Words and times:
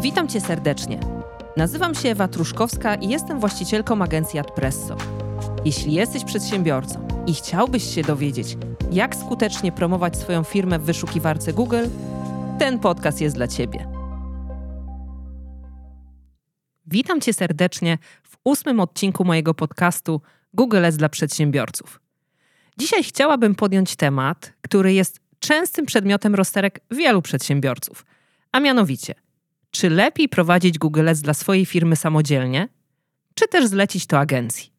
Witam 0.00 0.28
Cię 0.28 0.40
serdecznie. 0.40 1.00
Nazywam 1.56 1.94
się 1.94 2.08
Ewa 2.08 2.28
Truszkowska 2.28 2.94
i 2.94 3.08
jestem 3.08 3.40
właścicielką 3.40 4.02
agencji 4.02 4.38
Adpresso. 4.38 4.96
Jeśli 5.64 5.92
jesteś 5.92 6.24
przedsiębiorcą 6.24 7.06
i 7.26 7.34
chciałbyś 7.34 7.94
się 7.94 8.02
dowiedzieć, 8.02 8.56
jak 8.92 9.16
skutecznie 9.16 9.72
promować 9.72 10.16
swoją 10.16 10.42
firmę 10.44 10.78
w 10.78 10.82
wyszukiwarce 10.82 11.52
Google, 11.52 11.84
ten 12.58 12.78
podcast 12.78 13.20
jest 13.20 13.36
dla 13.36 13.48
Ciebie. 13.48 13.88
Witam 16.86 17.20
Cię 17.20 17.32
serdecznie 17.32 17.98
w 18.22 18.36
ósmym 18.44 18.80
odcinku 18.80 19.24
mojego 19.24 19.54
podcastu 19.54 20.20
Google 20.54 20.82
jest 20.82 20.98
dla 20.98 21.08
przedsiębiorców. 21.08 22.00
Dzisiaj 22.78 23.04
chciałabym 23.04 23.54
podjąć 23.54 23.96
temat, 23.96 24.52
który 24.62 24.92
jest 24.92 25.20
częstym 25.38 25.86
przedmiotem 25.86 26.34
rozterek 26.34 26.80
wielu 26.90 27.22
przedsiębiorców, 27.22 28.06
a 28.52 28.60
mianowicie, 28.60 29.14
czy 29.70 29.90
lepiej 29.90 30.28
prowadzić 30.28 30.78
Google 30.78 31.08
Ads 31.08 31.20
dla 31.20 31.34
swojej 31.34 31.66
firmy 31.66 31.96
samodzielnie, 31.96 32.68
czy 33.34 33.48
też 33.48 33.66
zlecić 33.66 34.06
to 34.06 34.18
agencji? 34.18 34.72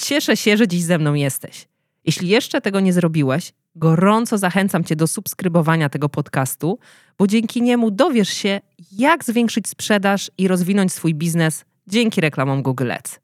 Cieszę 0.00 0.36
się, 0.36 0.56
że 0.56 0.68
dziś 0.68 0.82
ze 0.82 0.98
mną 0.98 1.14
jesteś. 1.14 1.68
Jeśli 2.04 2.28
jeszcze 2.28 2.60
tego 2.60 2.80
nie 2.80 2.92
zrobiłeś, 2.92 3.52
gorąco 3.76 4.38
zachęcam 4.38 4.84
Cię 4.84 4.96
do 4.96 5.06
subskrybowania 5.06 5.88
tego 5.88 6.08
podcastu, 6.08 6.78
bo 7.18 7.26
dzięki 7.26 7.62
niemu 7.62 7.90
dowiesz 7.90 8.28
się, 8.28 8.60
jak 8.92 9.24
zwiększyć 9.24 9.68
sprzedaż 9.68 10.30
i 10.38 10.48
rozwinąć 10.48 10.92
swój 10.92 11.14
biznes 11.14 11.64
dzięki 11.86 12.20
reklamom 12.20 12.62
Google 12.62 12.92
Ads. 12.92 13.20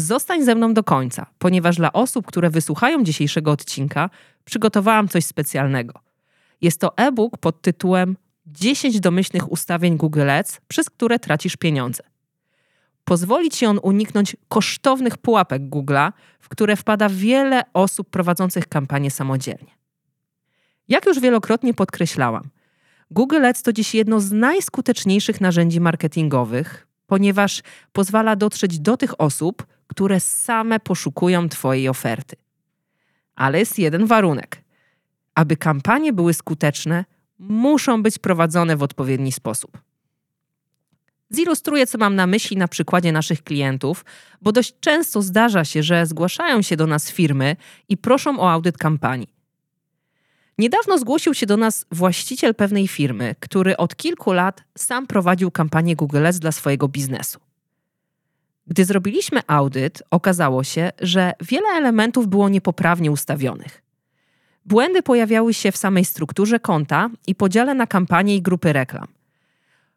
Zostań 0.00 0.44
ze 0.44 0.54
mną 0.54 0.74
do 0.74 0.84
końca, 0.84 1.26
ponieważ 1.38 1.76
dla 1.76 1.92
osób, 1.92 2.26
które 2.26 2.50
wysłuchają 2.50 3.04
dzisiejszego 3.04 3.50
odcinka, 3.50 4.10
przygotowałam 4.44 5.08
coś 5.08 5.24
specjalnego. 5.24 6.00
Jest 6.60 6.80
to 6.80 6.96
e-book 6.96 7.38
pod 7.38 7.62
tytułem 7.62 8.16
10 8.46 9.00
domyślnych 9.00 9.52
ustawień 9.52 9.96
Google 9.96 10.30
Ads, 10.30 10.60
przez 10.68 10.90
które 10.90 11.18
tracisz 11.18 11.56
pieniądze. 11.56 12.02
Pozwoli 13.04 13.50
ci 13.50 13.66
on 13.66 13.80
uniknąć 13.82 14.36
kosztownych 14.48 15.18
pułapek 15.18 15.62
Google'a, 15.62 16.12
w 16.40 16.48
które 16.48 16.76
wpada 16.76 17.08
wiele 17.08 17.62
osób 17.72 18.10
prowadzących 18.10 18.68
kampanię 18.68 19.10
samodzielnie. 19.10 19.70
Jak 20.88 21.06
już 21.06 21.20
wielokrotnie 21.20 21.74
podkreślałam, 21.74 22.48
Google 23.10 23.44
Ads 23.44 23.62
to 23.62 23.72
dziś 23.72 23.94
jedno 23.94 24.20
z 24.20 24.32
najskuteczniejszych 24.32 25.40
narzędzi 25.40 25.80
marketingowych, 25.80 26.86
ponieważ 27.06 27.62
pozwala 27.92 28.36
dotrzeć 28.36 28.80
do 28.80 28.96
tych 28.96 29.20
osób, 29.20 29.66
które 29.90 30.20
same 30.20 30.80
poszukują 30.80 31.48
Twojej 31.48 31.88
oferty. 31.88 32.36
Ale 33.34 33.58
jest 33.58 33.78
jeden 33.78 34.06
warunek. 34.06 34.62
Aby 35.34 35.56
kampanie 35.56 36.12
były 36.12 36.34
skuteczne, 36.34 37.04
muszą 37.38 38.02
być 38.02 38.18
prowadzone 38.18 38.76
w 38.76 38.82
odpowiedni 38.82 39.32
sposób. 39.32 39.78
Zilustruję, 41.34 41.86
co 41.86 41.98
mam 41.98 42.16
na 42.16 42.26
myśli 42.26 42.56
na 42.56 42.68
przykładzie 42.68 43.12
naszych 43.12 43.42
klientów, 43.42 44.04
bo 44.42 44.52
dość 44.52 44.74
często 44.80 45.22
zdarza 45.22 45.64
się, 45.64 45.82
że 45.82 46.06
zgłaszają 46.06 46.62
się 46.62 46.76
do 46.76 46.86
nas 46.86 47.10
firmy 47.10 47.56
i 47.88 47.96
proszą 47.96 48.40
o 48.40 48.50
audyt 48.50 48.78
kampanii. 48.78 49.34
Niedawno 50.58 50.98
zgłosił 50.98 51.34
się 51.34 51.46
do 51.46 51.56
nas 51.56 51.86
właściciel 51.90 52.54
pewnej 52.54 52.88
firmy, 52.88 53.34
który 53.40 53.76
od 53.76 53.96
kilku 53.96 54.32
lat 54.32 54.62
sam 54.78 55.06
prowadził 55.06 55.50
kampanię 55.50 55.96
Google 55.96 56.26
Ads 56.26 56.38
dla 56.38 56.52
swojego 56.52 56.88
biznesu. 56.88 57.49
Gdy 58.70 58.84
zrobiliśmy 58.84 59.40
audyt, 59.46 60.02
okazało 60.10 60.64
się, 60.64 60.90
że 61.00 61.32
wiele 61.40 61.68
elementów 61.68 62.28
było 62.28 62.48
niepoprawnie 62.48 63.10
ustawionych. 63.10 63.82
Błędy 64.64 65.02
pojawiały 65.02 65.54
się 65.54 65.72
w 65.72 65.76
samej 65.76 66.04
strukturze 66.04 66.60
konta 66.60 67.10
i 67.26 67.34
podziale 67.34 67.74
na 67.74 67.86
kampanie 67.86 68.36
i 68.36 68.42
grupy 68.42 68.72
reklam. 68.72 69.06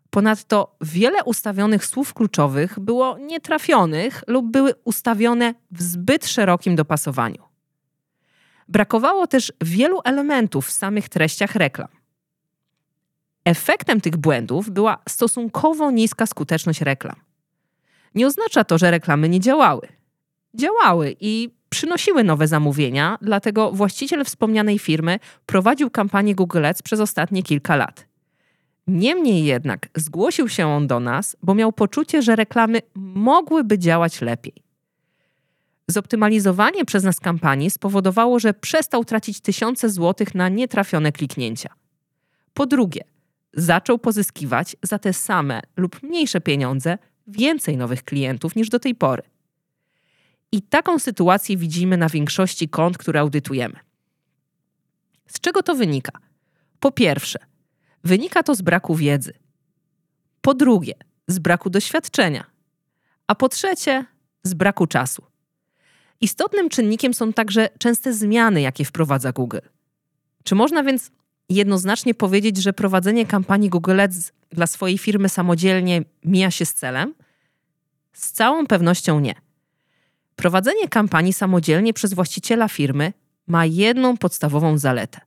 Ponadto 0.10 0.76
wiele 0.82 1.24
ustawionych 1.24 1.86
słów 1.86 2.14
kluczowych 2.14 2.80
było 2.80 3.18
nietrafionych 3.18 4.24
lub 4.28 4.52
były 4.52 4.74
ustawione 4.84 5.54
w 5.72 5.82
zbyt 5.82 6.28
szerokim 6.28 6.76
dopasowaniu. 6.76 7.44
Brakowało 8.68 9.28
też 9.28 9.54
wielu 9.62 10.02
elementów 10.06 10.68
w 10.68 10.72
samych 10.72 11.10
treściach 11.10 11.56
reklam. 11.56 11.88
Efektem 13.46 14.02
tych 14.02 14.18
błędów 14.18 14.70
była 14.70 14.98
stosunkowo 15.10 15.92
niska 15.92 16.26
skuteczność 16.26 16.82
reklam. 16.82 17.23
Nie 18.16 18.28
oznacza 18.28 18.64
to, 18.64 18.78
że 18.78 18.92
reklamy 18.92 19.30
nie 19.30 19.40
działały. 19.40 19.88
Działały 20.54 21.16
i 21.20 21.50
przynosiły 21.70 22.24
nowe 22.24 22.48
zamówienia, 22.48 23.18
dlatego 23.22 23.72
właściciel 23.72 24.26
wspomnianej 24.26 24.80
firmy 24.80 25.20
prowadził 25.46 25.90
kampanię 25.90 26.36
Google 26.36 26.66
Ads 26.66 26.82
przez 26.82 27.00
ostatnie 27.00 27.44
kilka 27.44 27.76
lat. 27.76 28.06
Niemniej 28.88 29.46
jednak 29.46 29.90
zgłosił 29.96 30.50
się 30.50 30.68
on 30.68 30.88
do 30.88 31.00
nas, 31.00 31.38
bo 31.44 31.56
miał 31.56 31.72
poczucie, 31.72 32.22
że 32.22 32.36
reklamy 32.36 32.82
mogłyby 32.96 33.80
działać 33.80 34.22
lepiej. 34.22 34.54
Zoptymalizowanie 35.88 36.86
przez 36.86 37.04
nas 37.04 37.20
kampanii 37.20 37.70
spowodowało, 37.70 38.40
że 38.40 38.54
przestał 38.54 39.06
tracić 39.06 39.42
tysiące 39.42 39.90
złotych 39.90 40.36
na 40.36 40.50
nietrafione 40.50 41.12
kliknięcia. 41.12 41.70
Po 42.54 42.66
drugie, 42.66 43.02
zaczął 43.54 44.00
pozyskiwać 44.00 44.76
za 44.84 45.00
te 45.00 45.14
same 45.14 45.62
lub 45.78 46.04
mniejsze 46.04 46.42
pieniądze 46.42 46.98
więcej 47.28 47.78
nowych 47.78 48.04
klientów 48.04 48.56
niż 48.56 48.70
do 48.70 48.80
tej 48.80 48.96
pory. 48.96 49.24
I 50.52 50.62
taką 50.62 51.00
sytuację 51.00 51.58
widzimy 51.58 51.98
na 51.98 52.10
większości 52.10 52.70
kont, 52.70 52.98
które 52.98 53.20
audytujemy. 53.20 53.80
Z 55.28 55.40
czego 55.40 55.64
to 55.64 55.76
wynika? 55.76 56.12
Po 56.80 56.92
pierwsze, 56.92 57.40
wynika 58.04 58.44
to 58.44 58.56
z 58.56 58.62
braku 58.62 58.96
wiedzy. 58.96 59.34
Po 60.42 60.54
drugie, 60.54 60.94
z 61.28 61.40
braku 61.40 61.70
doświadczenia. 61.70 62.44
A 63.28 63.36
po 63.36 63.50
trzecie, 63.50 64.06
z 64.44 64.54
braku 64.54 64.88
czasu. 64.88 65.24
Istotnym 66.22 66.70
czynnikiem 66.70 67.14
są 67.14 67.34
także 67.34 67.70
częste 67.80 68.14
zmiany, 68.14 68.62
jakie 68.62 68.86
wprowadza 68.86 69.32
Google. 69.32 69.60
Czy 70.44 70.56
można 70.56 70.84
więc 70.84 71.12
jednoznacznie 71.54 72.14
powiedzieć, 72.14 72.58
że 72.58 72.74
prowadzenie 72.74 73.26
kampanii 73.26 73.70
Google 73.70 74.00
Ads 74.02 74.32
dla 74.52 74.68
swojej 74.68 74.98
firmy 74.98 75.30
samodzielnie 75.30 76.04
mija 76.26 76.52
się 76.52 76.66
z 76.66 76.74
celem? 76.74 77.14
Z 78.14 78.32
całą 78.32 78.68
pewnością 78.68 79.20
nie. 79.20 79.36
Prowadzenie 80.36 80.88
kampanii 80.88 81.34
samodzielnie 81.34 81.94
przez 81.94 82.14
właściciela 82.14 82.68
firmy 82.68 83.14
ma 83.48 83.66
jedną 83.66 84.18
podstawową 84.18 84.78
zaletę. 84.78 85.20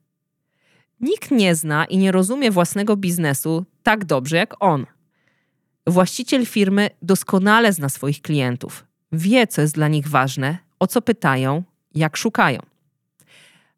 Nikt 1.00 1.30
nie 1.30 1.54
zna 1.54 1.84
i 1.84 1.98
nie 1.98 2.12
rozumie 2.12 2.50
własnego 2.50 2.96
biznesu 2.96 3.64
tak 3.82 4.04
dobrze 4.04 4.36
jak 4.36 4.54
on. 4.60 4.86
Właściciel 5.86 6.46
firmy 6.46 6.90
doskonale 7.02 7.72
zna 7.72 7.88
swoich 7.88 8.22
klientów, 8.22 8.84
wie, 9.12 9.46
co 9.46 9.60
jest 9.60 9.74
dla 9.74 9.88
nich 9.88 10.08
ważne, 10.08 10.58
o 10.78 10.86
co 10.86 11.02
pytają, 11.02 11.62
jak 11.94 12.16
szukają. 12.16 12.60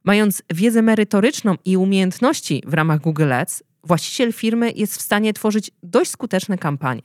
Mając 0.05 0.43
wiedzę 0.55 0.83
merytoryczną 0.83 1.55
i 1.65 1.77
umiejętności 1.77 2.63
w 2.67 2.75
ramach 2.75 3.01
Google 3.01 3.33
Ads, 3.33 3.63
właściciel 3.85 4.33
firmy 4.33 4.73
jest 4.73 4.97
w 4.97 5.03
stanie 5.03 5.33
tworzyć 5.33 5.71
dość 5.83 6.11
skuteczne 6.11 6.59
kampanie. 6.59 7.03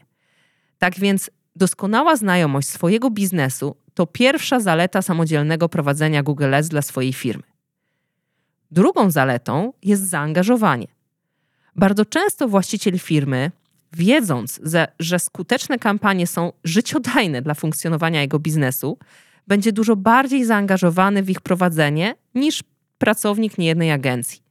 Tak 0.78 1.00
więc 1.00 1.32
doskonała 1.56 2.16
znajomość 2.16 2.68
swojego 2.68 3.10
biznesu 3.10 3.76
to 3.94 4.06
pierwsza 4.08 4.60
zaleta 4.60 5.02
samodzielnego 5.02 5.70
prowadzenia 5.70 6.24
Google 6.24 6.54
Ads 6.54 6.70
dla 6.70 6.82
swojej 6.82 7.14
firmy. 7.14 7.44
Drugą 8.72 9.12
zaletą 9.12 9.74
jest 9.84 10.10
zaangażowanie. 10.10 10.88
Bardzo 11.76 12.06
często 12.06 12.48
właściciel 12.48 13.00
firmy, 13.00 13.52
wiedząc, 13.94 14.62
że 15.00 15.20
skuteczne 15.20 15.80
kampanie 15.80 16.28
są 16.28 16.52
życiodajne 16.64 17.42
dla 17.42 17.54
funkcjonowania 17.54 18.22
jego 18.22 18.40
biznesu, 18.40 18.98
będzie 19.48 19.72
dużo 19.72 19.96
bardziej 19.96 20.46
zaangażowany 20.46 21.24
w 21.24 21.30
ich 21.30 21.42
prowadzenie 21.42 22.16
niż 22.36 22.64
pracownik 23.04 23.58
niejednej 23.58 23.92
agencji. 23.92 24.42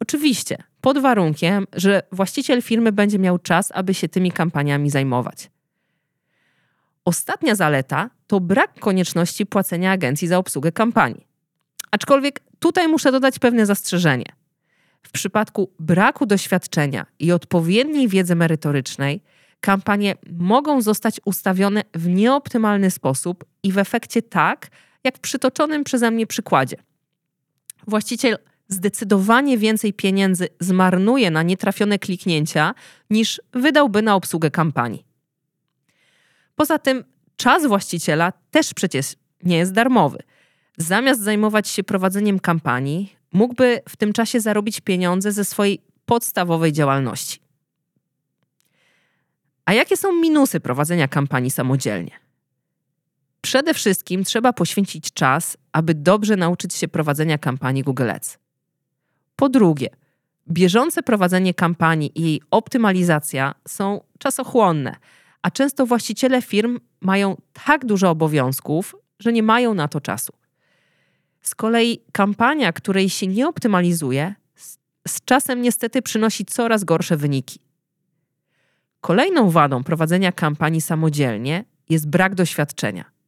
Oczywiście, 0.00 0.56
pod 0.80 0.98
warunkiem, 0.98 1.66
że 1.72 2.02
właściciel 2.12 2.62
firmy 2.62 2.92
będzie 2.92 3.18
miał 3.18 3.38
czas, 3.38 3.72
aby 3.74 3.94
się 3.94 4.08
tymi 4.08 4.32
kampaniami 4.32 4.90
zajmować. 4.90 5.50
Ostatnia 7.04 7.54
zaleta 7.54 8.10
to 8.26 8.40
brak 8.40 8.80
konieczności 8.80 9.46
płacenia 9.46 9.92
agencji 9.92 10.28
za 10.28 10.38
obsługę 10.38 10.72
kampanii. 10.72 11.26
Aczkolwiek 11.90 12.40
tutaj 12.58 12.88
muszę 12.88 13.12
dodać 13.12 13.38
pewne 13.38 13.66
zastrzeżenie. 13.66 14.26
W 15.02 15.10
przypadku 15.10 15.70
braku 15.78 16.26
doświadczenia 16.26 17.06
i 17.18 17.32
odpowiedniej 17.32 18.08
wiedzy 18.08 18.34
merytorycznej, 18.34 19.20
kampanie 19.60 20.14
mogą 20.32 20.82
zostać 20.82 21.20
ustawione 21.24 21.82
w 21.94 22.08
nieoptymalny 22.08 22.90
sposób 22.90 23.44
i 23.62 23.72
w 23.72 23.78
efekcie 23.78 24.22
tak, 24.22 24.68
jak 25.04 25.16
w 25.16 25.20
przytoczonym 25.20 25.84
przeze 25.84 26.10
mnie 26.10 26.26
przykładzie. 26.26 26.76
Właściciel 27.86 28.38
zdecydowanie 28.68 29.58
więcej 29.58 29.92
pieniędzy 29.92 30.48
zmarnuje 30.60 31.30
na 31.30 31.42
nietrafione 31.42 31.98
kliknięcia, 31.98 32.74
niż 33.10 33.40
wydałby 33.52 34.02
na 34.02 34.14
obsługę 34.14 34.50
kampanii. 34.50 35.04
Poza 36.54 36.78
tym 36.78 37.04
czas 37.36 37.66
właściciela 37.66 38.32
też 38.50 38.74
przecież 38.74 39.14
nie 39.42 39.56
jest 39.56 39.72
darmowy. 39.72 40.18
zamiast 40.76 41.20
zajmować 41.20 41.68
się 41.68 41.84
prowadzeniem 41.84 42.40
kampanii, 42.40 43.16
mógłby 43.32 43.80
w 43.88 43.96
tym 43.96 44.12
czasie 44.12 44.40
zarobić 44.40 44.80
pieniądze 44.80 45.32
ze 45.32 45.44
swojej 45.44 45.82
podstawowej 46.06 46.72
działalności. 46.72 47.38
A 49.64 49.72
jakie 49.72 49.96
są 49.96 50.12
minusy 50.12 50.60
prowadzenia 50.60 51.08
kampanii 51.08 51.50
samodzielnie? 51.50 52.29
Przede 53.50 53.74
wszystkim 53.74 54.24
trzeba 54.24 54.52
poświęcić 54.52 55.12
czas, 55.12 55.56
aby 55.72 55.94
dobrze 55.94 56.36
nauczyć 56.36 56.74
się 56.74 56.88
prowadzenia 56.88 57.38
kampanii 57.38 57.82
Google 57.82 58.10
Ads. 58.10 58.38
Po 59.36 59.48
drugie, 59.48 59.88
bieżące 60.48 61.02
prowadzenie 61.02 61.54
kampanii 61.54 62.12
i 62.14 62.22
jej 62.22 62.42
optymalizacja 62.50 63.54
są 63.68 64.00
czasochłonne, 64.18 64.96
a 65.42 65.50
często 65.50 65.86
właściciele 65.86 66.42
firm 66.42 66.80
mają 67.00 67.36
tak 67.66 67.86
dużo 67.86 68.10
obowiązków, 68.10 68.96
że 69.18 69.32
nie 69.32 69.42
mają 69.42 69.74
na 69.74 69.88
to 69.88 70.00
czasu. 70.00 70.32
Z 71.42 71.54
kolei 71.54 72.00
kampania, 72.12 72.72
której 72.72 73.10
się 73.10 73.26
nie 73.26 73.48
optymalizuje, 73.48 74.34
z 75.08 75.24
czasem 75.24 75.62
niestety 75.62 76.02
przynosi 76.02 76.44
coraz 76.44 76.84
gorsze 76.84 77.16
wyniki. 77.16 77.60
Kolejną 79.00 79.50
wadą 79.50 79.84
prowadzenia 79.84 80.32
kampanii 80.32 80.80
samodzielnie 80.80 81.64
jest 81.88 82.10
brak 82.10 82.34
doświadczenia. 82.34 83.19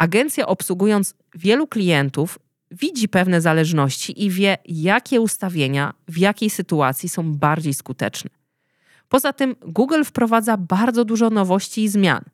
Agencja 0.00 0.46
obsługując 0.46 1.14
wielu 1.34 1.66
klientów 1.66 2.38
widzi 2.70 3.08
pewne 3.08 3.40
zależności 3.40 4.24
i 4.24 4.30
wie, 4.30 4.58
jakie 4.64 5.20
ustawienia 5.20 5.94
w 6.08 6.18
jakiej 6.18 6.50
sytuacji 6.50 7.08
są 7.08 7.34
bardziej 7.34 7.74
skuteczne. 7.74 8.30
Poza 9.08 9.32
tym 9.32 9.56
Google 9.66 10.04
wprowadza 10.04 10.56
bardzo 10.56 11.04
dużo 11.04 11.30
nowości 11.30 11.84
i 11.84 11.88
zmian. 11.88 12.24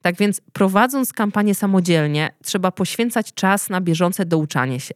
Tak 0.00 0.16
więc 0.16 0.40
prowadząc 0.52 1.12
kampanię 1.12 1.54
samodzielnie, 1.54 2.30
trzeba 2.44 2.70
poświęcać 2.72 3.34
czas 3.34 3.70
na 3.70 3.80
bieżące 3.80 4.26
douczanie 4.26 4.80
się. 4.80 4.94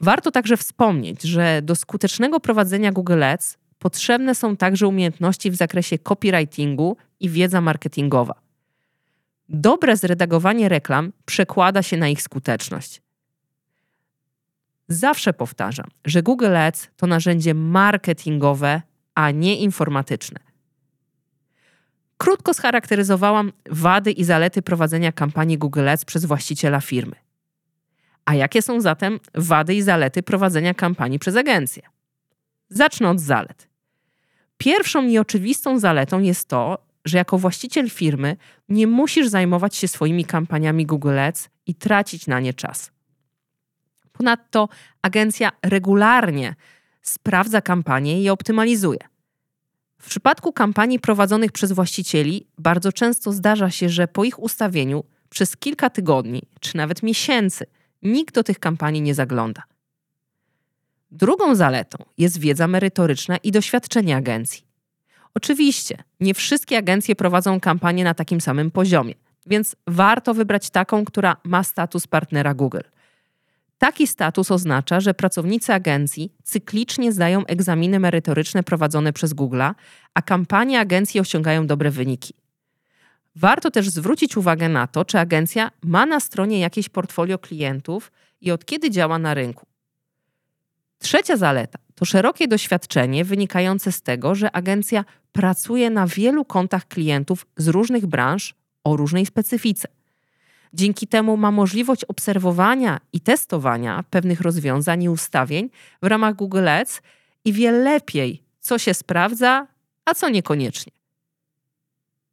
Warto 0.00 0.30
także 0.30 0.56
wspomnieć, 0.56 1.22
że 1.22 1.62
do 1.62 1.74
skutecznego 1.74 2.40
prowadzenia 2.40 2.92
Google 2.92 3.22
Ads 3.22 3.58
potrzebne 3.78 4.34
są 4.34 4.56
także 4.56 4.88
umiejętności 4.88 5.50
w 5.50 5.56
zakresie 5.56 5.98
copywritingu 5.98 6.96
i 7.20 7.28
wiedza 7.28 7.60
marketingowa. 7.60 8.42
Dobre 9.52 9.96
zredagowanie 9.96 10.68
reklam 10.68 11.12
przekłada 11.24 11.82
się 11.82 11.96
na 11.96 12.08
ich 12.08 12.22
skuteczność. 12.22 13.02
Zawsze 14.88 15.32
powtarzam, 15.32 15.86
że 16.04 16.22
Google 16.22 16.56
Ads 16.56 16.88
to 16.96 17.06
narzędzie 17.06 17.54
marketingowe, 17.54 18.82
a 19.14 19.30
nie 19.30 19.56
informatyczne. 19.56 20.40
Krótko 22.16 22.54
scharakteryzowałam 22.54 23.52
wady 23.70 24.10
i 24.10 24.24
zalety 24.24 24.62
prowadzenia 24.62 25.12
kampanii 25.12 25.58
Google 25.58 25.88
Ads 25.88 26.04
przez 26.04 26.24
właściciela 26.24 26.80
firmy. 26.80 27.16
A 28.24 28.34
jakie 28.34 28.62
są 28.62 28.80
zatem 28.80 29.20
wady 29.34 29.74
i 29.74 29.82
zalety 29.82 30.22
prowadzenia 30.22 30.74
kampanii 30.74 31.18
przez 31.18 31.36
agencję? 31.36 31.82
Zacznę 32.68 33.10
od 33.10 33.20
zalet. 33.20 33.68
Pierwszą 34.56 35.02
nieoczywistą 35.02 35.78
zaletą 35.78 36.20
jest 36.20 36.48
to, 36.48 36.91
że 37.04 37.18
jako 37.18 37.38
właściciel 37.38 37.90
firmy 37.90 38.36
nie 38.68 38.86
musisz 38.86 39.28
zajmować 39.28 39.76
się 39.76 39.88
swoimi 39.88 40.24
kampaniami 40.24 40.86
Google 40.86 41.18
Ads 41.18 41.48
i 41.66 41.74
tracić 41.74 42.26
na 42.26 42.40
nie 42.40 42.54
czas. 42.54 42.90
Ponadto 44.12 44.68
agencja 45.02 45.52
regularnie 45.62 46.54
sprawdza 47.02 47.60
kampanię 47.60 48.22
i 48.22 48.30
optymalizuje. 48.30 48.98
W 49.98 50.08
przypadku 50.08 50.52
kampanii 50.52 50.98
prowadzonych 50.98 51.52
przez 51.52 51.72
właścicieli 51.72 52.46
bardzo 52.58 52.92
często 52.92 53.32
zdarza 53.32 53.70
się, 53.70 53.88
że 53.88 54.08
po 54.08 54.24
ich 54.24 54.38
ustawieniu 54.38 55.04
przez 55.28 55.56
kilka 55.56 55.90
tygodni 55.90 56.42
czy 56.60 56.76
nawet 56.76 57.02
miesięcy 57.02 57.66
nikt 58.02 58.34
do 58.34 58.44
tych 58.44 58.58
kampanii 58.58 59.02
nie 59.02 59.14
zagląda. 59.14 59.62
Drugą 61.10 61.54
zaletą 61.54 62.04
jest 62.18 62.38
wiedza 62.38 62.68
merytoryczna 62.68 63.36
i 63.36 63.52
doświadczenie 63.52 64.16
agencji. 64.16 64.71
Oczywiście, 65.34 65.96
nie 66.20 66.34
wszystkie 66.34 66.78
agencje 66.78 67.16
prowadzą 67.16 67.60
kampanie 67.60 68.04
na 68.04 68.14
takim 68.14 68.40
samym 68.40 68.70
poziomie, 68.70 69.14
więc 69.46 69.76
warto 69.86 70.34
wybrać 70.34 70.70
taką, 70.70 71.04
która 71.04 71.36
ma 71.44 71.64
status 71.64 72.06
partnera 72.06 72.54
Google. 72.54 72.80
Taki 73.78 74.06
status 74.06 74.50
oznacza, 74.50 75.00
że 75.00 75.14
pracownicy 75.14 75.74
agencji 75.74 76.32
cyklicznie 76.42 77.12
zdają 77.12 77.46
egzaminy 77.46 78.00
merytoryczne 78.00 78.62
prowadzone 78.62 79.12
przez 79.12 79.32
Google, 79.32 79.62
a 80.14 80.22
kampanie 80.22 80.80
agencji 80.80 81.20
osiągają 81.20 81.66
dobre 81.66 81.90
wyniki. 81.90 82.34
Warto 83.36 83.70
też 83.70 83.88
zwrócić 83.88 84.36
uwagę 84.36 84.68
na 84.68 84.86
to, 84.86 85.04
czy 85.04 85.18
agencja 85.18 85.70
ma 85.82 86.06
na 86.06 86.20
stronie 86.20 86.60
jakieś 86.60 86.88
portfolio 86.88 87.38
klientów 87.38 88.12
i 88.40 88.50
od 88.50 88.64
kiedy 88.64 88.90
działa 88.90 89.18
na 89.18 89.34
rynku. 89.34 89.66
Trzecia 91.02 91.36
zaleta 91.36 91.78
to 91.94 92.04
szerokie 92.04 92.48
doświadczenie 92.48 93.24
wynikające 93.24 93.92
z 93.92 94.02
tego, 94.02 94.34
że 94.34 94.50
agencja 94.50 95.04
pracuje 95.32 95.90
na 95.90 96.06
wielu 96.06 96.44
kontach 96.44 96.88
klientów 96.88 97.46
z 97.56 97.68
różnych 97.68 98.06
branż 98.06 98.54
o 98.84 98.96
różnej 98.96 99.26
specyfice. 99.26 99.88
Dzięki 100.72 101.06
temu 101.06 101.36
ma 101.36 101.50
możliwość 101.50 102.04
obserwowania 102.04 103.00
i 103.12 103.20
testowania 103.20 104.04
pewnych 104.10 104.40
rozwiązań 104.40 105.02
i 105.02 105.08
ustawień 105.08 105.70
w 106.02 106.06
ramach 106.06 106.34
Google 106.34 106.68
Ads 106.68 107.02
i 107.44 107.52
wie 107.52 107.72
lepiej, 107.72 108.42
co 108.60 108.78
się 108.78 108.94
sprawdza, 108.94 109.66
a 110.04 110.14
co 110.14 110.28
niekoniecznie. 110.28 110.92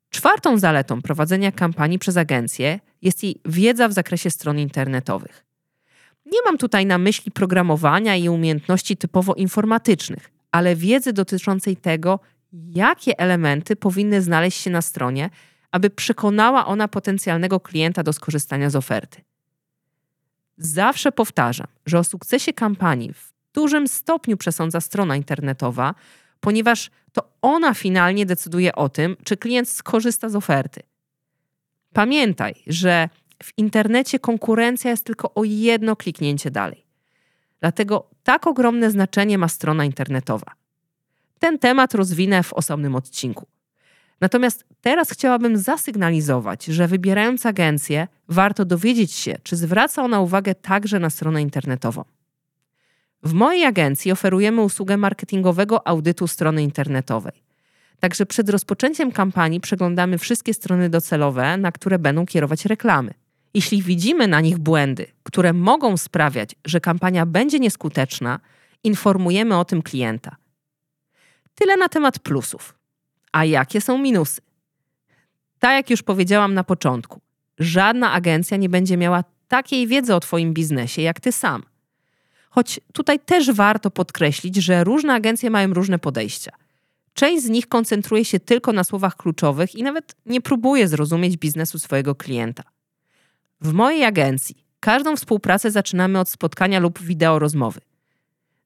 Czwartą 0.10 0.58
zaletą 0.58 1.02
prowadzenia 1.02 1.52
kampanii 1.52 2.00
przez 2.00 2.18
agencję 2.18 2.80
jest 3.02 3.24
jej 3.24 3.42
wiedza 3.46 3.88
w 3.88 3.94
zakresie 3.94 4.30
stron 4.30 4.60
internetowych. 4.60 5.49
Nie 6.32 6.42
mam 6.46 6.58
tutaj 6.58 6.86
na 6.86 6.98
myśli 6.98 7.32
programowania 7.32 8.16
i 8.16 8.30
umiejętności 8.30 8.98
typowo 8.98 9.34
informatycznych, 9.34 10.32
ale 10.52 10.76
wiedzy 10.76 11.14
dotyczącej 11.14 11.78
tego, 11.78 12.20
jakie 12.54 13.20
elementy 13.20 13.76
powinny 13.76 14.22
znaleźć 14.22 14.62
się 14.62 14.70
na 14.70 14.82
stronie, 14.82 15.30
aby 15.72 15.90
przekonała 15.90 16.66
ona 16.66 16.88
potencjalnego 16.88 17.60
klienta 17.60 18.04
do 18.04 18.14
skorzystania 18.14 18.70
z 18.70 18.76
oferty. 18.76 19.22
Zawsze 20.58 21.12
powtarzam, 21.12 21.68
że 21.86 22.00
o 22.00 22.04
sukcesie 22.04 22.54
kampanii 22.54 23.14
w 23.14 23.34
dużym 23.54 23.88
stopniu 23.88 24.38
przesądza 24.38 24.82
strona 24.82 25.16
internetowa, 25.16 25.96
ponieważ 26.40 26.92
to 27.14 27.30
ona 27.42 27.74
finalnie 27.74 28.26
decyduje 28.26 28.76
o 28.76 28.90
tym, 28.90 29.18
czy 29.24 29.38
klient 29.38 29.70
skorzysta 29.70 30.30
z 30.30 30.36
oferty. 30.36 30.82
Pamiętaj, 31.94 32.56
że 32.68 33.10
w 33.44 33.58
internecie 33.58 34.20
konkurencja 34.20 34.92
jest 34.92 35.06
tylko 35.06 35.34
o 35.34 35.44
jedno 35.44 35.96
kliknięcie 35.96 36.52
dalej. 36.52 36.86
Dlatego 37.60 38.10
tak 38.24 38.48
ogromne 38.48 38.92
znaczenie 38.92 39.38
ma 39.38 39.48
strona 39.48 39.86
internetowa. 39.86 40.52
Ten 41.40 41.60
temat 41.60 41.94
rozwinę 41.94 42.44
w 42.44 42.54
osobnym 42.54 42.96
odcinku. 42.96 43.48
Natomiast 44.22 44.66
teraz 44.82 45.10
chciałabym 45.10 45.58
zasygnalizować, 45.58 46.66
że 46.66 46.88
wybierając 46.88 47.46
agencję, 47.46 48.08
warto 48.28 48.66
dowiedzieć 48.66 49.12
się, 49.12 49.36
czy 49.44 49.56
zwraca 49.56 50.04
ona 50.04 50.22
uwagę 50.22 50.56
także 50.56 51.00
na 51.00 51.10
stronę 51.10 51.42
internetową. 51.42 52.04
W 53.24 53.34
mojej 53.34 53.66
agencji 53.66 54.12
oferujemy 54.12 54.62
usługę 54.62 54.98
marketingowego 54.98 55.88
audytu 55.88 56.28
strony 56.28 56.64
internetowej. 56.64 57.44
Także 58.00 58.26
przed 58.26 58.50
rozpoczęciem 58.50 59.12
kampanii 59.12 59.60
przeglądamy 59.60 60.18
wszystkie 60.18 60.54
strony 60.54 60.90
docelowe, 60.90 61.58
na 61.58 61.72
które 61.72 62.00
będą 62.00 62.26
kierować 62.26 62.66
reklamy. 62.66 63.14
Jeśli 63.54 63.82
widzimy 63.82 64.28
na 64.28 64.42
nich 64.42 64.58
błędy, 64.58 65.06
które 65.24 65.54
mogą 65.54 65.98
sprawiać, 65.98 66.56
że 66.66 66.80
kampania 66.80 67.26
będzie 67.26 67.60
nieskuteczna, 67.60 68.40
informujemy 68.84 69.58
o 69.58 69.66
tym 69.66 69.82
klienta. 69.82 70.36
Tyle 71.56 71.78
na 71.78 71.90
temat 71.90 72.20
plusów. 72.20 72.76
A 73.32 73.46
jakie 73.46 73.82
są 73.82 73.98
minusy? 73.98 74.42
Tak 75.60 75.72
jak 75.72 75.90
już 75.90 76.02
powiedziałam 76.02 76.54
na 76.54 76.64
początku, 76.64 77.22
żadna 77.60 78.12
agencja 78.12 78.58
nie 78.58 78.70
będzie 78.70 78.98
miała 78.98 79.24
takiej 79.48 79.88
wiedzy 79.88 80.16
o 80.16 80.20
Twoim 80.20 80.54
biznesie 80.54 81.02
jak 81.02 81.20
Ty 81.20 81.32
sam. 81.32 81.64
Choć 82.50 82.80
tutaj 82.94 83.20
też 83.20 83.52
warto 83.52 83.92
podkreślić, 83.92 84.56
że 84.56 84.84
różne 84.84 85.14
agencje 85.14 85.50
mają 85.50 85.74
różne 85.74 86.00
podejścia. 86.00 86.52
Część 87.14 87.44
z 87.44 87.50
nich 87.50 87.68
koncentruje 87.68 88.26
się 88.26 88.40
tylko 88.40 88.74
na 88.74 88.84
słowach 88.84 89.16
kluczowych 89.16 89.76
i 89.76 89.84
nawet 89.84 90.16
nie 90.26 90.42
próbuje 90.42 90.88
zrozumieć 90.88 91.38
biznesu 91.38 91.80
swojego 91.80 92.16
klienta. 92.16 92.64
W 93.62 93.74
mojej 93.74 94.04
agencji 94.04 94.66
każdą 94.80 95.16
współpracę 95.16 95.72
zaczynamy 95.72 96.20
od 96.20 96.30
spotkania 96.30 96.80
lub 96.80 97.02
wideo 97.02 97.40
rozmowy. 97.40 97.82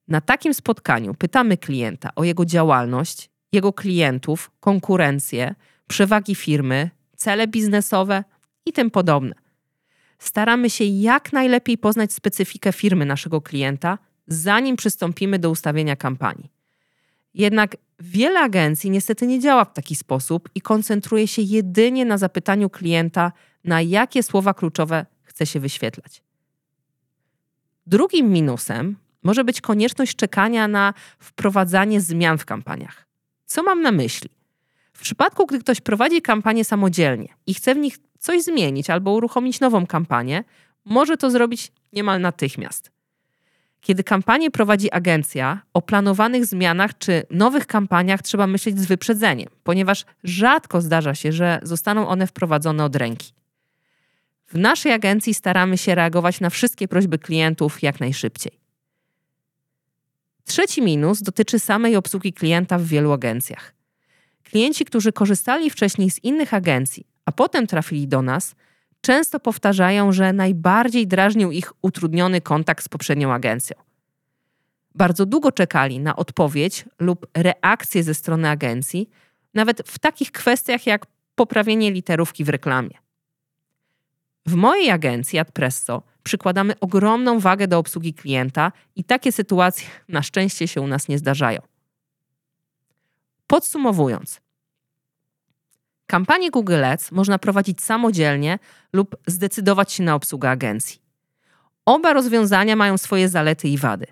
Na 0.07 0.21
takim 0.21 0.53
spotkaniu 0.53 1.13
pytamy 1.13 1.57
klienta 1.57 2.09
o 2.15 2.23
jego 2.23 2.45
działalność, 2.45 3.29
jego 3.51 3.73
klientów, 3.73 4.51
konkurencję, 4.59 5.55
przewagi 5.87 6.35
firmy, 6.35 6.89
cele 7.15 7.47
biznesowe 7.47 8.23
i 8.65 8.73
tym 8.73 8.91
podobne. 8.91 9.35
Staramy 10.19 10.69
się 10.69 10.83
jak 10.83 11.33
najlepiej 11.33 11.77
poznać 11.77 12.13
specyfikę 12.13 12.73
firmy 12.73 13.05
naszego 13.05 13.41
klienta, 13.41 13.97
zanim 14.27 14.75
przystąpimy 14.75 15.39
do 15.39 15.49
ustawienia 15.49 15.95
kampanii. 15.95 16.51
Jednak 17.33 17.77
wiele 17.99 18.39
agencji 18.39 18.89
niestety 18.89 19.27
nie 19.27 19.39
działa 19.39 19.65
w 19.65 19.73
taki 19.73 19.95
sposób 19.95 20.49
i 20.55 20.61
koncentruje 20.61 21.27
się 21.27 21.41
jedynie 21.41 22.05
na 22.05 22.17
zapytaniu 22.17 22.69
klienta, 22.69 23.31
na 23.63 23.81
jakie 23.81 24.23
słowa 24.23 24.53
kluczowe 24.53 25.05
chce 25.23 25.45
się 25.45 25.59
wyświetlać. 25.59 26.21
Drugim 27.87 28.29
minusem 28.29 28.95
może 29.23 29.43
być 29.43 29.61
konieczność 29.61 30.15
czekania 30.15 30.67
na 30.67 30.93
wprowadzanie 31.19 32.01
zmian 32.01 32.37
w 32.37 32.45
kampaniach. 32.45 33.07
Co 33.45 33.63
mam 33.63 33.81
na 33.81 33.91
myśli? 33.91 34.29
W 34.93 35.01
przypadku, 35.01 35.45
gdy 35.45 35.59
ktoś 35.59 35.81
prowadzi 35.81 36.21
kampanię 36.21 36.65
samodzielnie 36.65 37.27
i 37.47 37.53
chce 37.53 37.75
w 37.75 37.77
nich 37.77 37.97
coś 38.19 38.41
zmienić 38.43 38.89
albo 38.89 39.11
uruchomić 39.11 39.59
nową 39.59 39.87
kampanię, 39.87 40.43
może 40.85 41.17
to 41.17 41.31
zrobić 41.31 41.71
niemal 41.93 42.21
natychmiast. 42.21 42.91
Kiedy 43.81 44.03
kampanię 44.03 44.51
prowadzi 44.51 44.91
agencja, 44.91 45.61
o 45.73 45.81
planowanych 45.81 46.45
zmianach 46.45 46.97
czy 46.97 47.23
nowych 47.29 47.67
kampaniach 47.67 48.21
trzeba 48.21 48.47
myśleć 48.47 48.79
z 48.79 48.85
wyprzedzeniem, 48.85 49.49
ponieważ 49.63 50.05
rzadko 50.23 50.81
zdarza 50.81 51.15
się, 51.15 51.31
że 51.31 51.59
zostaną 51.63 52.07
one 52.07 52.27
wprowadzone 52.27 52.83
od 52.85 52.95
ręki. 52.95 53.33
W 54.53 54.57
naszej 54.57 54.91
agencji 54.91 55.33
staramy 55.33 55.77
się 55.77 55.95
reagować 55.95 56.39
na 56.39 56.49
wszystkie 56.49 56.87
prośby 56.87 57.19
klientów 57.19 57.83
jak 57.83 57.99
najszybciej. 57.99 58.59
Trzeci 60.43 60.81
minus 60.81 61.21
dotyczy 61.21 61.59
samej 61.59 61.95
obsługi 61.95 62.33
klienta 62.33 62.77
w 62.77 62.83
wielu 62.83 63.11
agencjach. 63.11 63.73
Klienci, 64.43 64.85
którzy 64.85 65.13
korzystali 65.13 65.69
wcześniej 65.69 66.11
z 66.11 66.23
innych 66.23 66.53
agencji, 66.53 67.07
a 67.25 67.31
potem 67.31 67.67
trafili 67.67 68.07
do 68.07 68.21
nas, 68.21 68.55
często 69.01 69.39
powtarzają, 69.39 70.11
że 70.11 70.33
najbardziej 70.33 71.07
drażnił 71.07 71.51
ich 71.51 71.73
utrudniony 71.81 72.41
kontakt 72.41 72.83
z 72.83 72.89
poprzednią 72.89 73.33
agencją. 73.33 73.77
Bardzo 74.95 75.25
długo 75.25 75.51
czekali 75.51 75.99
na 75.99 76.15
odpowiedź 76.15 76.85
lub 76.99 77.27
reakcję 77.33 78.03
ze 78.03 78.13
strony 78.13 78.49
agencji, 78.49 79.09
nawet 79.53 79.81
w 79.85 79.99
takich 79.99 80.31
kwestiach 80.31 80.87
jak 80.87 81.05
poprawienie 81.35 81.91
literówki 81.91 82.43
w 82.43 82.49
reklamie. 82.49 83.02
W 84.45 84.55
mojej 84.55 84.89
agencji 84.89 85.39
Adpresso 85.39 86.03
przykładamy 86.23 86.79
ogromną 86.79 87.39
wagę 87.39 87.67
do 87.67 87.77
obsługi 87.77 88.13
klienta 88.13 88.71
i 88.95 89.03
takie 89.03 89.31
sytuacje 89.31 89.87
na 90.09 90.23
szczęście 90.23 90.67
się 90.67 90.81
u 90.81 90.87
nas 90.87 91.07
nie 91.07 91.17
zdarzają. 91.17 91.61
Podsumowując, 93.47 94.41
kampanię 96.07 96.51
Google 96.51 96.83
Ads 96.83 97.11
można 97.11 97.39
prowadzić 97.39 97.81
samodzielnie 97.81 98.59
lub 98.93 99.15
zdecydować 99.27 99.91
się 99.91 100.03
na 100.03 100.15
obsługę 100.15 100.49
agencji. 100.49 101.01
Oba 101.85 102.13
rozwiązania 102.13 102.75
mają 102.75 102.97
swoje 102.97 103.29
zalety 103.29 103.67
i 103.67 103.77
wady. 103.77 104.05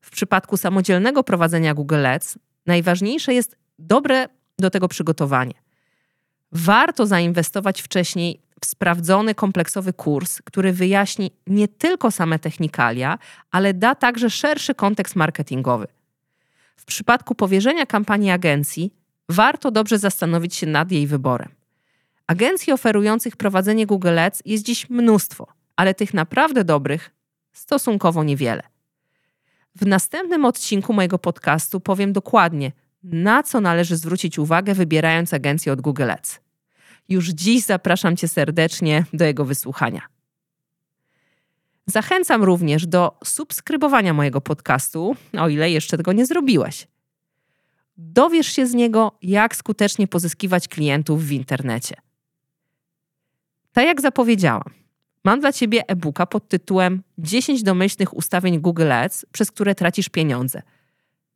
W 0.00 0.10
przypadku 0.10 0.56
samodzielnego 0.56 1.24
prowadzenia 1.24 1.74
Google 1.74 2.06
Ads 2.06 2.38
najważniejsze 2.66 3.34
jest 3.34 3.56
dobre 3.78 4.28
do 4.58 4.70
tego 4.70 4.88
przygotowanie. 4.88 5.54
Warto 6.52 7.06
zainwestować 7.06 7.82
wcześniej 7.82 8.40
sprawdzony, 8.64 9.34
kompleksowy 9.34 9.92
kurs, 9.92 10.42
który 10.44 10.72
wyjaśni 10.72 11.30
nie 11.46 11.68
tylko 11.68 12.10
same 12.10 12.38
technikalia, 12.38 13.18
ale 13.50 13.74
da 13.74 13.94
także 13.94 14.30
szerszy 14.30 14.74
kontekst 14.74 15.16
marketingowy. 15.16 15.86
W 16.76 16.84
przypadku 16.84 17.34
powierzenia 17.34 17.86
kampanii 17.86 18.30
agencji, 18.30 18.94
warto 19.28 19.70
dobrze 19.70 19.98
zastanowić 19.98 20.54
się 20.54 20.66
nad 20.66 20.92
jej 20.92 21.06
wyborem. 21.06 21.48
Agencji 22.26 22.72
oferujących 22.72 23.36
prowadzenie 23.36 23.86
Google 23.86 24.18
Ads 24.18 24.42
jest 24.44 24.64
dziś 24.64 24.90
mnóstwo, 24.90 25.46
ale 25.76 25.94
tych 25.94 26.14
naprawdę 26.14 26.64
dobrych 26.64 27.10
stosunkowo 27.52 28.24
niewiele. 28.24 28.62
W 29.76 29.86
następnym 29.86 30.44
odcinku 30.44 30.92
mojego 30.92 31.18
podcastu 31.18 31.80
powiem 31.80 32.12
dokładnie, 32.12 32.72
na 33.02 33.42
co 33.42 33.60
należy 33.60 33.96
zwrócić 33.96 34.38
uwagę, 34.38 34.74
wybierając 34.74 35.34
agencję 35.34 35.72
od 35.72 35.80
Google 35.80 36.10
Ads. 36.10 36.43
Już 37.08 37.28
dziś 37.28 37.64
zapraszam 37.64 38.16
Cię 38.16 38.28
serdecznie 38.28 39.04
do 39.12 39.24
jego 39.24 39.44
wysłuchania. 39.44 40.00
Zachęcam 41.86 42.42
również 42.42 42.86
do 42.86 43.18
subskrybowania 43.24 44.14
mojego 44.14 44.40
podcastu, 44.40 45.16
o 45.38 45.48
ile 45.48 45.70
jeszcze 45.70 45.96
tego 45.96 46.12
nie 46.12 46.26
zrobiłeś. 46.26 46.86
Dowiesz 47.96 48.46
się 48.46 48.66
z 48.66 48.74
niego, 48.74 49.18
jak 49.22 49.56
skutecznie 49.56 50.08
pozyskiwać 50.08 50.68
klientów 50.68 51.24
w 51.24 51.32
internecie. 51.32 51.94
Tak 53.72 53.84
jak 53.84 54.00
zapowiedziałam, 54.00 54.70
mam 55.24 55.40
dla 55.40 55.52
Ciebie 55.52 55.82
e-booka 55.88 56.26
pod 56.26 56.48
tytułem 56.48 57.02
10 57.18 57.62
domyślnych 57.62 58.16
ustawień 58.16 58.60
Google 58.60 58.92
Ads, 58.92 59.26
przez 59.32 59.50
które 59.50 59.74
tracisz 59.74 60.08
pieniądze. 60.08 60.62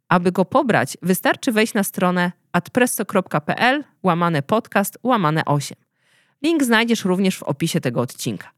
Aby 0.08 0.32
go 0.32 0.44
pobrać, 0.44 0.96
wystarczy 1.02 1.52
wejść 1.52 1.74
na 1.74 1.84
stronę 1.84 2.32
adpresso.pl 2.52 3.84
łamane 4.02 4.42
podcast 4.42 4.98
łamane 5.02 5.44
8. 5.44 5.76
Link 6.42 6.64
znajdziesz 6.64 7.04
również 7.04 7.38
w 7.38 7.42
opisie 7.42 7.80
tego 7.80 8.00
odcinka. 8.00 8.50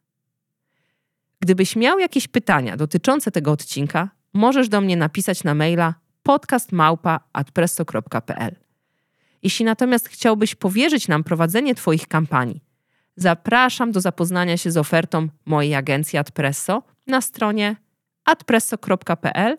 Gdybyś 1.41 1.77
miał 1.77 1.99
jakieś 1.99 2.29
pytania 2.29 2.77
dotyczące 2.77 3.31
tego 3.31 3.53
odcinka, 3.53 4.09
możesz 4.35 4.69
do 4.69 4.81
mnie 4.81 4.97
napisać 4.97 5.45
na 5.45 5.55
maila 5.55 5.95
podcastmałpa.adpresso.pl. 6.23 8.57
Jeśli 9.43 9.65
natomiast 9.65 10.09
chciałbyś 10.09 10.55
powierzyć 10.55 11.09
nam 11.09 11.25
prowadzenie 11.25 11.75
Twoich 11.75 12.09
kampanii, 12.09 12.63
zapraszam 13.17 13.93
do 13.93 14.01
zapoznania 14.01 14.57
się 14.57 14.71
z 14.71 14.77
ofertą 14.77 15.29
mojej 15.47 15.75
agencji 15.75 16.19
Adpresso 16.19 16.83
na 17.07 17.21
stronie 17.21 17.77
adpresso.pl 18.25 19.59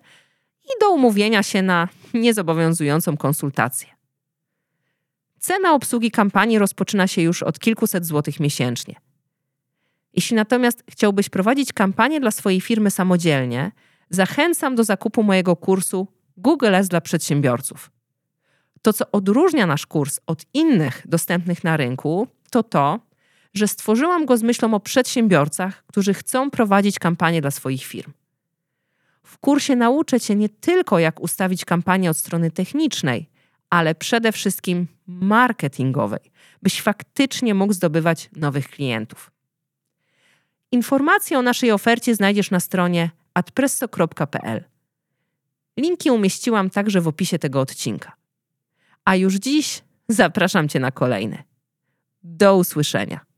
i 0.63 0.69
do 0.81 0.91
umówienia 0.91 1.43
się 1.43 1.61
na 1.61 1.87
niezobowiązującą 2.13 3.17
konsultację. 3.17 4.00
Cena 5.41 5.73
obsługi 5.73 6.11
kampanii 6.11 6.59
rozpoczyna 6.59 7.07
się 7.07 7.21
już 7.21 7.43
od 7.43 7.59
kilkuset 7.59 8.05
złotych 8.05 8.39
miesięcznie. 8.39 8.95
Jeśli 10.13 10.35
natomiast 10.35 10.83
chciałbyś 10.89 11.29
prowadzić 11.29 11.73
kampanię 11.73 12.19
dla 12.19 12.31
swojej 12.31 12.61
firmy 12.61 12.91
samodzielnie, 12.91 13.71
zachęcam 14.09 14.75
do 14.75 14.83
zakupu 14.83 15.23
mojego 15.23 15.55
kursu 15.55 16.07
Google 16.37 16.75
Ads 16.75 16.87
dla 16.87 17.01
przedsiębiorców. 17.01 17.91
To, 18.81 18.93
co 18.93 19.11
odróżnia 19.11 19.67
nasz 19.67 19.85
kurs 19.85 20.19
od 20.27 20.45
innych 20.53 21.01
dostępnych 21.05 21.63
na 21.63 21.77
rynku, 21.77 22.27
to 22.51 22.63
to, 22.63 22.99
że 23.53 23.67
stworzyłam 23.67 24.25
go 24.25 24.37
z 24.37 24.43
myślą 24.43 24.73
o 24.73 24.79
przedsiębiorcach, 24.79 25.83
którzy 25.87 26.13
chcą 26.13 26.51
prowadzić 26.51 26.99
kampanię 26.99 27.41
dla 27.41 27.51
swoich 27.51 27.83
firm. 27.83 28.11
W 29.23 29.37
kursie 29.37 29.75
nauczę 29.75 30.19
Cię 30.19 30.35
nie 30.35 30.49
tylko, 30.49 30.99
jak 30.99 31.21
ustawić 31.21 31.65
kampanię 31.65 32.09
od 32.09 32.17
strony 32.17 32.51
technicznej, 32.51 33.29
ale 33.71 33.95
przede 33.95 34.31
wszystkim 34.31 34.87
marketingowej, 35.07 36.31
byś 36.61 36.81
faktycznie 36.81 37.53
mógł 37.53 37.73
zdobywać 37.73 38.29
nowych 38.35 38.69
klientów. 38.69 39.31
Informacje 40.71 41.39
o 41.39 41.41
naszej 41.41 41.71
ofercie 41.71 42.15
znajdziesz 42.15 42.51
na 42.51 42.59
stronie 42.59 43.11
adpresso.pl. 43.33 44.63
Linki 45.77 46.11
umieściłam 46.11 46.69
także 46.69 47.01
w 47.01 47.07
opisie 47.07 47.39
tego 47.39 47.59
odcinka. 47.59 48.15
A 49.05 49.15
już 49.15 49.35
dziś 49.35 49.83
zapraszam 50.09 50.69
Cię 50.69 50.79
na 50.79 50.91
kolejny. 50.91 51.43
Do 52.23 52.57
usłyszenia. 52.57 53.30